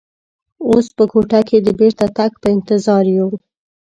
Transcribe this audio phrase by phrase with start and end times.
[0.67, 3.29] اوس په کوټه کې د بېرته تګ په انتظار یو.